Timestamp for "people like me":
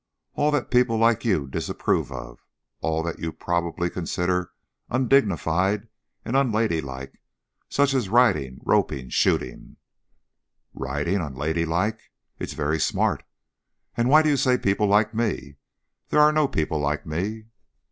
14.57-15.57, 16.47-17.45